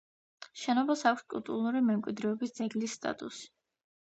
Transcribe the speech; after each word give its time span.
შენობას 0.61 1.03
აქვს 1.09 1.27
კულტურული 1.33 1.83
მემკვიდრეობის 1.91 2.57
ძეგლის 2.59 2.99
სტატუსი. 2.99 3.47